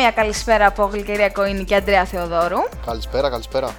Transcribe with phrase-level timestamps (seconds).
[0.00, 2.58] μια καλησπέρα από Γλυκερία Κοίνη και Αντρέα Θεοδόρου.
[2.86, 3.70] Καλησπέρα, καλησπέρα.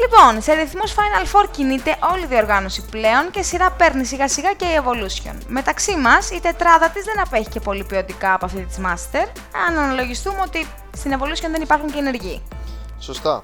[0.00, 4.52] Λοιπόν, σε ρυθμός Final Four κινείται όλη η διοργάνωση πλέον και σειρά παίρνει σιγά σιγά
[4.52, 5.34] και η Evolution.
[5.46, 9.26] Μεταξύ μας, η τετράδα της δεν απέχει και πολύ ποιοτικά από αυτή της Master,
[9.66, 12.42] αν αναλογιστούμε ότι στην Evolution δεν υπάρχουν και ενεργοί.
[12.98, 13.42] Σωστά.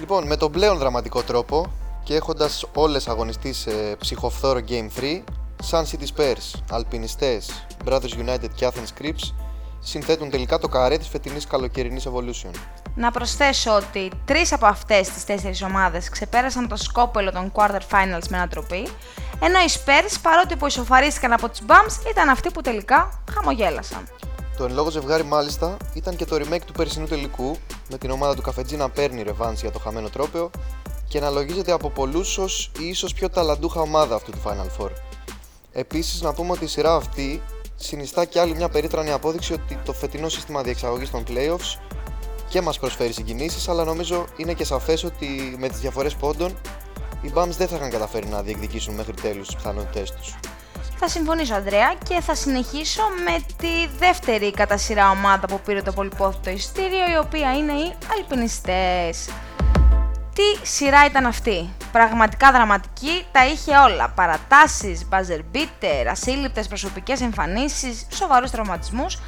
[0.00, 1.72] Λοιπόν, με τον πλέον δραματικό τρόπο
[2.02, 5.24] και έχοντας όλες αγωνιστείς σε ψυχοφθόρο Game 3,
[5.70, 9.32] Sun City Spurs, Αλπινιστές, Brothers United και Athens Crips
[9.80, 12.50] συνθέτουν τελικά το καρέ της φετινής καλοκαιρινής Evolution.
[12.94, 18.26] Να προσθέσω ότι τρεις από αυτές τις τέσσερις ομάδες ξεπέρασαν το σκόπελο των quarter finals
[18.28, 18.88] με ανατροπή,
[19.40, 24.08] ενώ οι Spurs παρότι που ισοφαρίστηκαν από τους Bums ήταν αυτοί που τελικά χαμογέλασαν.
[24.56, 27.56] Το εν λόγω ζευγάρι μάλιστα ήταν και το remake του περσινού τελικού,
[27.90, 30.50] με την ομάδα του Καφετζή να παίρνει ρεβάνση για το χαμένο τρόπαιο
[31.08, 34.90] και να λογίζεται από πολλούς ως η ίσως πιο ταλαντούχα ομάδα αυτού του Final Four.
[35.72, 37.42] Επίσης, να πούμε ότι η σειρά αυτή
[37.78, 41.78] συνιστά και άλλη μια περίτρανη απόδειξη ότι το φετινό σύστημα διεξαγωγής των playoffs
[42.48, 46.56] και μας προσφέρει συγκινήσεις, αλλά νομίζω είναι και σαφές ότι με τις διαφορές πόντων
[47.22, 50.34] οι Bums δεν θα είχαν καταφέρει να διεκδικήσουν μέχρι τέλους τις πιθανότητές τους.
[51.00, 55.92] Θα συμφωνήσω, Ανδρέα, και θα συνεχίσω με τη δεύτερη κατά σειρά ομάδα που πήρε το
[55.92, 59.28] πολυπόθητο ειστήριο, η οποία είναι οι Αλπινιστές.
[60.38, 61.68] Τι σειρά ήταν αυτή.
[61.92, 64.08] Πραγματικά δραματική, τα είχε όλα.
[64.08, 69.18] Παρατάσεις, buzzer beater, ασύλληπτες προσωπικές εμφανίσεις, σοβαρούς τραυματισμούς,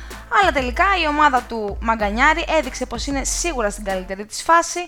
[0.41, 4.81] αλλά τελικά η ομάδα του Μαγκανιάρη έδειξε πως είναι σίγουρα στην καλύτερη της φάση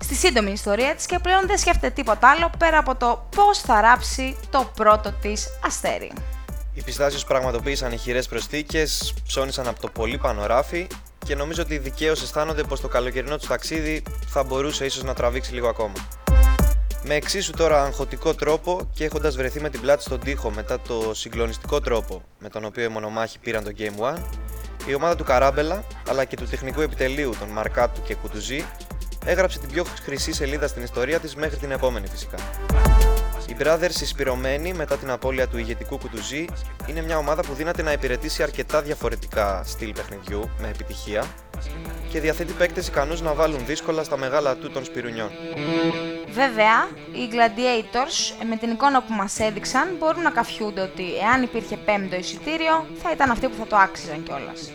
[0.00, 3.80] στη σύντομη ιστορία της και πλέον δεν σκέφτεται τίποτα άλλο πέρα από το πώς θα
[3.80, 6.12] ράψει το πρώτο της αστέρι.
[6.74, 10.86] Οι πιστάσεις πραγματοποίησαν ηχηρές προσθήκες, ψώνησαν από το πολύ πανοράφι
[11.28, 15.54] και νομίζω ότι δικαίως αισθάνονται πως το καλοκαιρινό τους ταξίδι θα μπορούσε ίσως να τραβήξει
[15.54, 15.92] λίγο ακόμα.
[17.04, 21.14] Με εξίσου τώρα αγχωτικό τρόπο και έχοντας βρεθεί με την πλάτη στον τοίχο μετά το
[21.14, 24.18] συγκλονιστικό τρόπο με τον οποίο οι μονομάχοι πήραν το Game 1,
[24.86, 28.64] η ομάδα του Καράμπελα αλλά και του τεχνικού επιτελείου των Μαρκάτου και Κουτουζή
[29.24, 32.36] έγραψε την πιο χρυσή σελίδα στην ιστορία της μέχρι την επόμενη φυσικά.
[33.48, 36.44] Οι Brothers συσπηρωμένοι μετά την απώλεια του ηγετικού κουτουζή
[36.86, 41.24] είναι μια ομάδα που δύναται να υπηρετήσει αρκετά διαφορετικά στυλ παιχνιδιού με επιτυχία
[42.10, 45.30] και διαθέτει παίκτες ικανούς να βάλουν δύσκολα στα μεγάλα του των σπυρουνιών.
[46.30, 51.76] Βέβαια, οι Gladiators με την εικόνα που μας έδειξαν μπορούν να καφιούνται ότι εάν υπήρχε
[51.76, 54.70] πέμπτο εισιτήριο θα ήταν αυτοί που θα το άξιζαν κιόλας.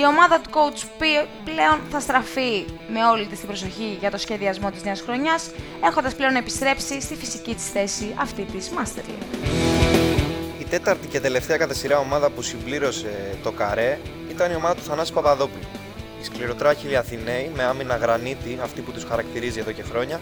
[0.00, 1.08] Η ομάδα του coach
[1.44, 5.50] πλέον θα στραφεί με όλη της την προσοχή για το σχεδιασμό της νέας χρονιάς,
[5.84, 9.46] έχοντας πλέον επιστρέψει στη φυσική της θέση αυτή της Master League.
[10.58, 13.98] Η τέταρτη και τελευταία κατά σειρά ομάδα που συμπλήρωσε το καρέ
[14.30, 15.64] ήταν η ομάδα του Θανάση Παπαδόπουλου.
[16.20, 20.20] Οι σκληροτράχυλοι Αθηναίοι με άμυνα γρανίτη, αυτή που τους χαρακτηρίζει εδώ και χρόνια,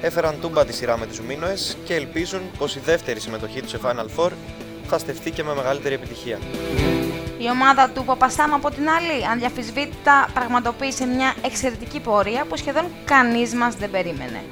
[0.00, 3.78] έφεραν τούμπα τη σειρά με τους Μίνωες και ελπίζουν πως η δεύτερη συμμετοχή τους σε
[3.84, 4.30] Final Four
[4.86, 6.38] θα στεφτεί και με μεγαλύτερη επιτυχία.
[7.38, 13.54] Η ομάδα του Παπαστάμ από την άλλη, ανδιαφυσβήτητα, πραγματοποίησε μια εξαιρετική πορεία που σχεδόν κανείς
[13.54, 14.42] μας δεν περίμενε.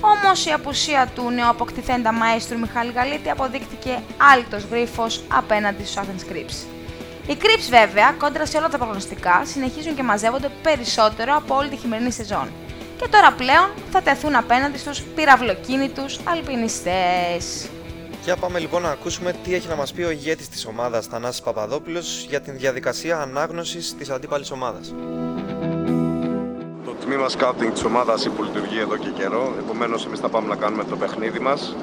[0.00, 6.66] Όμως η απουσία του νεοαποκτηθέντα μαέστρου Μιχάλη Γαλίτη αποδείχτηκε άλυτος γρίφος απέναντι στους Athens Crips.
[7.26, 11.76] Οι Crips βέβαια, κόντρα σε όλα τα προγνωστικά, συνεχίζουν και μαζεύονται περισσότερο από όλη τη
[11.76, 12.48] χειμερινή σεζόν.
[13.00, 17.68] Και τώρα πλέον θα τεθούν απέναντι στους πυραυλοκίνητους αλπινιστές.
[18.24, 21.40] Για πάμε λοιπόν να ακούσουμε τι έχει να μας πει ο ηγέτης της ομάδας Θανάσης
[21.40, 24.94] Παπαδόπουλος για την διαδικασία ανάγνωσης της αντίπαλης ομάδας.
[26.84, 30.84] Το τμήμα σκάουτινγκ της ομάδας υπολειτουργεί εδώ και καιρό, επομένως εμείς θα πάμε να κάνουμε
[30.84, 31.76] το παιχνίδι μας,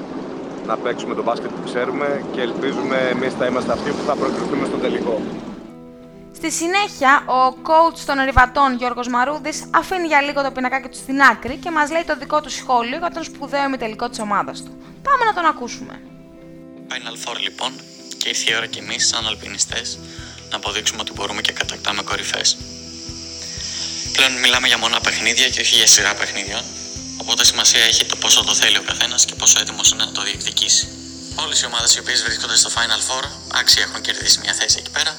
[0.66, 4.66] να παίξουμε το μπάσκετ που ξέρουμε και ελπίζουμε εμείς θα είμαστε αυτοί που θα προκριθούμε
[4.66, 5.20] στο τελικό.
[6.34, 11.20] Στη συνέχεια, ο coach των Ριβατών Γιώργος Μαρούδης αφήνει για λίγο το πινακάκι του στην
[11.20, 14.70] άκρη και μας λέει το δικό του σχόλιο για τον σπουδαίο ημιτελικό της ομάδας του.
[15.02, 16.00] Πάμε να τον ακούσουμε.
[16.92, 17.72] Final Four λοιπόν
[18.18, 19.98] και ήρθε η ώρα κι εμείς σαν αλπινιστές
[20.50, 22.56] να αποδείξουμε ότι μπορούμε και κατακτάμε κορυφές.
[24.12, 26.62] Πλέον μιλάμε για μόνα παιχνίδια και όχι για σειρά παιχνίδιων,
[27.16, 30.22] οπότε σημασία έχει το πόσο το θέλει ο καθένας και πόσο έτοιμος είναι να το
[30.22, 30.88] διεκδικήσει.
[31.34, 33.24] Όλες οι ομάδες οι οποίες βρίσκονται στο Final Four
[33.60, 35.14] άξιοι έχουν κερδίσει μια θέση εκεί πέρα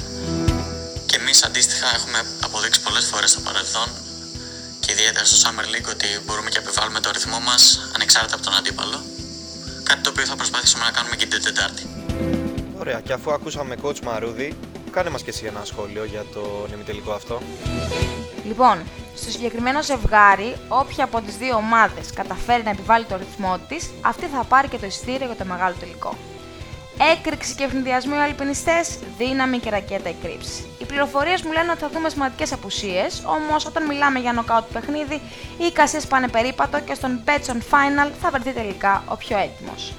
[1.06, 3.90] και εμείς αντίστοιχα έχουμε αποδείξει πολλές φορές στο παρελθόν
[4.80, 8.56] και ιδιαίτερα στο Summer League ότι μπορούμε και επιβάλλουμε το ρυθμό μας ανεξάρτητα από τον
[8.56, 9.06] αντίπαλο
[9.92, 11.84] Κάτι το οποίο θα προσπαθήσουμε να κάνουμε και την Τετάρτη.
[12.80, 14.58] Ωραία, και αφού ακούσαμε coach Μαρούδη,
[14.92, 17.42] κάνε μας και εσύ ένα σχόλιο για το νημιτελικό αυτό.
[18.46, 18.84] Λοιπόν,
[19.16, 24.26] στο συγκεκριμένο ζευγάρι, όποια από τις δύο ομάδες καταφέρει να επιβάλλει το ρυθμό της, αυτή
[24.26, 26.18] θα πάρει και το ειστήριο για το μεγάλο τελικό.
[27.12, 30.66] Έκρηξη και ευνηδιασμοί οι αλπινιστές, δύναμη και ρακέτα εκρήψη.
[30.80, 35.22] Οι πληροφορίες μου λένε ότι θα δούμε σημαντικές απουσίες, όμως όταν μιλάμε για νοκάουτ παιχνίδι,
[35.58, 39.94] οι εικασίες πάνε περίπατο και στον Betson Final θα βρεθεί τελικά ο πιο έτοιμος.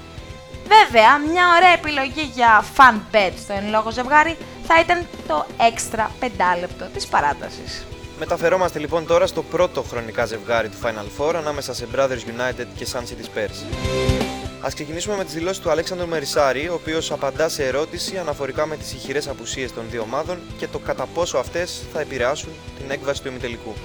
[0.67, 4.37] Βέβαια, μια ωραία επιλογή για fan bet στο εν λόγω ζευγάρι
[4.67, 7.85] θα ήταν το έξτρα πεντάλεπτο της παράτασης.
[8.19, 12.87] Μεταφερόμαστε λοιπόν τώρα στο πρώτο χρονικά ζευγάρι του Final Four ανάμεσα σε Brothers United και
[12.93, 14.22] Sun City Spurs.
[14.65, 18.77] Α ξεκινήσουμε με τις δηλώσεις του Αλέξανδρου Μερισάρη, ο οποίος απαντά σε ερώτηση αναφορικά με
[18.77, 22.49] τις ηχηρές απουσίες των δύο ομάδων και το κατά πόσο αυτές θα επηρεάσουν
[22.79, 23.75] την έκβαση του ημιτελικού.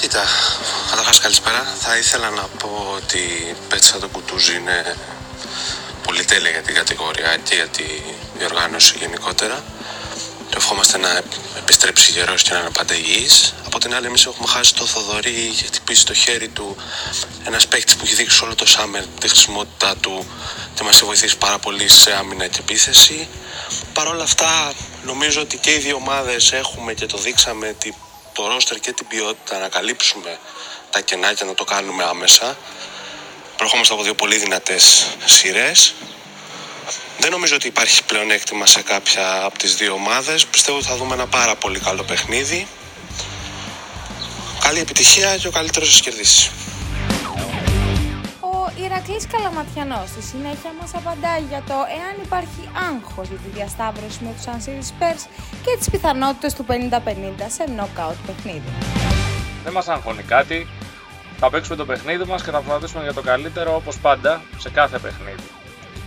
[0.00, 0.24] Κοίτα,
[0.90, 1.62] καταρχάς καλησπέρα.
[1.78, 4.96] Θα ήθελα να πω ότι η πέτσα του Κουτούζη είναι
[6.06, 7.84] πολύ τέλεια για την κατηγορία και για τη
[8.38, 9.64] διοργάνωση γενικότερα.
[10.50, 11.22] Το ευχόμαστε να
[11.58, 13.54] επιστρέψει γερός και να είναι πάντα υγιής.
[13.74, 16.76] Από την άλλη, εμείς έχουμε χάσει το Θοδωρή, έχει χτυπήσει το χέρι του.
[17.46, 20.26] Ένας παίκτης που έχει δείξει όλο το Σάμερ τη χρησιμότητά του
[20.74, 23.28] και μας έχει βοηθήσει πάρα πολύ σε άμυνα και επίθεση.
[23.92, 24.72] Παρ' όλα αυτά,
[25.04, 27.76] νομίζω ότι και οι δύο ομάδες έχουμε και το δείξαμε
[28.32, 30.38] το ρόστερ και την ποιότητα να καλύψουμε
[30.90, 32.58] τα κενά και να το κάνουμε άμεσα.
[33.56, 35.94] Προχόμαστε από δύο πολύ δυνατές σειρές.
[37.18, 40.46] Δεν νομίζω ότι υπάρχει πλεονέκτημα σε κάποια από τις δύο ομάδες.
[40.46, 42.66] Πιστεύω ότι θα δούμε ένα πάρα πολύ καλό παιχνίδι.
[44.66, 46.50] Καλή επιτυχία και ο καλύτερος σας κερδίσεις.
[48.40, 54.18] Ο Ηρακλής Καλαματιανός στη συνέχεια μας απαντάει για το εάν υπάρχει άγχος για τη διασταύρωση
[54.24, 55.22] με τους City Spurs
[55.64, 56.72] και τις πιθανότητες του 50-50
[57.56, 58.72] σε knockout παιχνίδι.
[59.64, 60.66] Δεν μας αγχώνει κάτι.
[61.38, 64.98] Θα παίξουμε το παιχνίδι μας και θα προσπαθήσουμε για το καλύτερο όπως πάντα σε κάθε
[64.98, 65.48] παιχνίδι.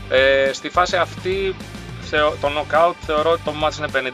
[0.10, 1.56] Ε, στη φάση αυτή
[2.18, 4.12] το knockout θεωρώ ότι το match είναι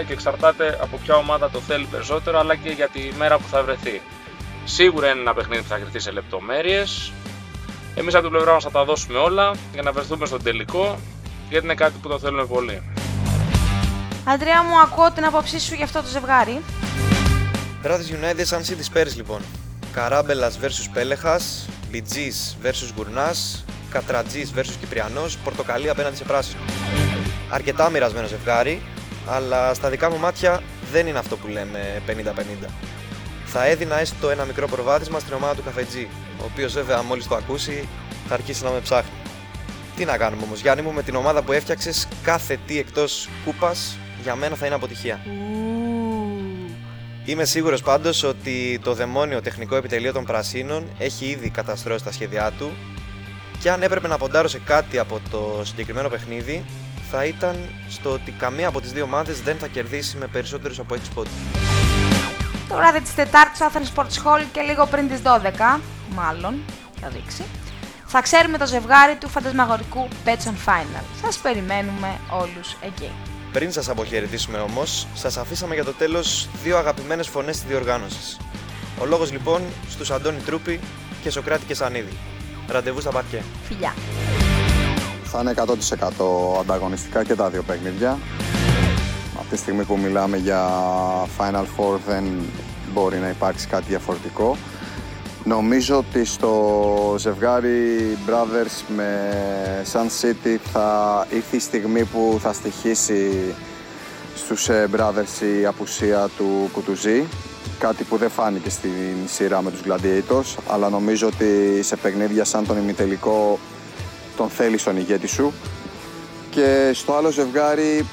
[0.00, 3.48] 50-50 και εξαρτάται από ποια ομάδα το θέλει περισσότερο αλλά και για τη μέρα που
[3.50, 4.00] θα βρεθεί.
[4.64, 7.12] Σίγουρα είναι ένα παιχνίδι που θα κρυφτεί σε λεπτομέρειες.
[7.94, 10.98] Εμείς από την πλευρά μας θα τα δώσουμε όλα για να βρεθούμε στον τελικό
[11.48, 12.82] γιατί είναι κάτι που το θέλουμε πολύ.
[14.24, 16.60] Αντρέα μου, ακούω την άποψή σου για αυτό το ζευγάρι.
[17.82, 19.40] Brothers United σαν City Spurs λοιπόν.
[19.92, 22.32] Καράμπελας vs Πέλεχας, Μπιτζή
[22.62, 23.34] vs Γκουρνά,
[23.90, 26.60] Κατρατζής vs Κυπριανός, Πορτοκαλί απέναντι σε πράσινο.
[27.54, 28.82] Αρκετά μοιρασμένο ζευγάρι,
[29.26, 30.62] αλλά στα δικά μου μάτια
[30.92, 32.12] δεν είναι αυτό που λέμε 50-50.
[33.44, 36.08] Θα έδινα έστω ένα μικρό προβάδισμα στην ομάδα του Καφετζή,
[36.40, 37.88] ο οποίος βέβαια μόλις το ακούσει
[38.28, 39.10] θα αρχίσει να με ψάχνει.
[39.96, 43.96] Τι να κάνουμε όμως, Γιάννη μου, με την ομάδα που έφτιαξες, κάθε τι εκτός κούπας
[44.22, 45.20] για μένα θα είναι αποτυχία.
[47.24, 52.52] Είμαι σίγουρος πάντως ότι το δαιμόνιο τεχνικό επιτελείο των Πρασίνων έχει ήδη καταστρώσει τα σχέδιά
[52.58, 52.72] του
[53.60, 56.64] και αν έπρεπε να ποντάρω σε κάτι από το συγκεκριμένο παιχνίδι,
[57.14, 57.56] θα ήταν
[57.88, 61.32] στο ότι καμία από τις δύο ομάδες δεν θα κερδίσει με περισσότερους από 6 πόντους.
[62.68, 65.80] Το βράδυ της Τετάρτης στο Athens Sports Hall και λίγο πριν τις 12,
[66.14, 66.54] μάλλον,
[67.00, 67.44] θα δείξει,
[68.06, 71.04] θα ξέρουμε το ζευγάρι του φαντασμαγορικού Petson Final.
[71.22, 73.10] Σας περιμένουμε όλους εκεί.
[73.52, 78.36] Πριν σας αποχαιρετήσουμε όμως, σας αφήσαμε για το τέλος δύο αγαπημένες φωνές της διοργάνωσης.
[79.00, 80.80] Ο λόγος λοιπόν στους Αντώνη Τρούπη
[81.22, 82.16] και Σοκράτη και Σανίδη.
[82.68, 83.42] Ραντεβού στα παρκέ.
[83.68, 83.94] Φιλιά.
[85.34, 88.18] Θα είναι 100% ανταγωνιστικά και τα δύο παιχνίδια.
[89.38, 90.68] Από τη στιγμή που μιλάμε για
[91.38, 92.24] Final Four δεν
[92.92, 94.56] μπορεί να υπάρξει κάτι διαφορετικό.
[95.44, 99.30] Νομίζω ότι στο ζευγάρι Brothers με
[99.92, 103.54] Sun City θα ήρθε η στιγμή που θα στοιχήσει
[104.34, 107.24] στους ε, Brothers η απουσία του Κουτουζή
[107.78, 112.66] κάτι που δεν φάνηκε στην σειρά με τους Gladiators αλλά νομίζω ότι σε παιχνίδια σαν
[112.66, 113.58] τον ημιτελικό
[114.36, 115.52] τον θέλει στον ηγέτη σου
[116.50, 118.06] και στο άλλο ζευγάρι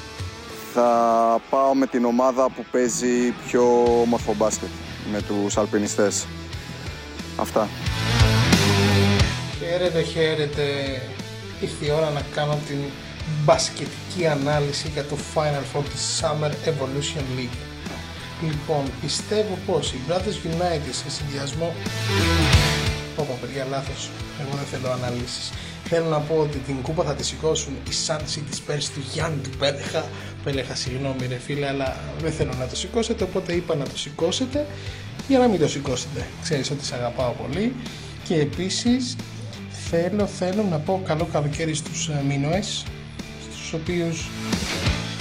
[0.73, 0.89] θα
[1.49, 4.69] πάω με την ομάδα που παίζει πιο όμορφο μπάσκετ
[5.11, 6.25] με τους αλπινιστές.
[7.37, 7.67] Αυτά.
[9.59, 10.63] Χαίρετε, χαίρετε.
[11.61, 12.77] Ήρθε η ώρα να κάνω την
[13.43, 17.57] μπασκετική ανάλυση για το Final Four της Summer Evolution League.
[18.41, 21.73] Λοιπόν, πιστεύω πως οι Brothers United σε συνδυασμό...
[23.17, 24.09] Ωπα παιδιά, λάθος.
[24.41, 25.51] Εγώ δεν θέλω αναλύσεις.
[25.91, 29.37] Θέλω να πω ότι την κούπα θα τη σηκώσουν οι Sun City Spurs του Γιάννη
[29.37, 30.05] του Πέλεχα.
[30.43, 34.65] Πέλεχα, συγγνώμη ρε φίλε, αλλά δεν θέλω να το σηκώσετε, οπότε είπα να το σηκώσετε
[35.27, 36.27] για να μην το σηκώσετε.
[36.41, 37.73] Ξέρεις ότι σε αγαπάω πολύ.
[38.27, 39.15] Και επίσης
[39.89, 42.85] θέλω, θέλω να πω καλό καλοκαίρι στους ε, Μίνωες,
[43.51, 44.29] στους οποίους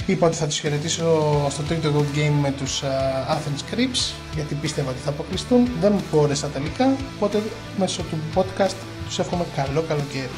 [0.05, 1.05] είπα ότι θα τους χαιρετήσω
[1.49, 5.91] στο τρίτο Good Game με τους uh, Athens Crips γιατί πίστευα ότι θα αποκλειστούν δεν
[5.91, 7.41] μου μπόρεσα τελικά οπότε
[7.77, 10.29] μέσω του podcast τους εύχομαι καλό καλοκαίρι